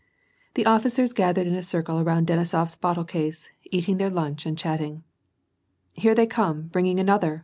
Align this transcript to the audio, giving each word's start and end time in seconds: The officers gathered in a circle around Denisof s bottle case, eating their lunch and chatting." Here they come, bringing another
The 0.55 0.65
officers 0.65 1.13
gathered 1.13 1.45
in 1.45 1.53
a 1.53 1.61
circle 1.61 1.99
around 1.99 2.25
Denisof 2.25 2.63
s 2.65 2.75
bottle 2.75 3.03
case, 3.03 3.51
eating 3.65 3.97
their 3.97 4.09
lunch 4.09 4.47
and 4.47 4.57
chatting." 4.57 5.03
Here 5.93 6.15
they 6.15 6.25
come, 6.25 6.69
bringing 6.69 6.99
another 6.99 7.39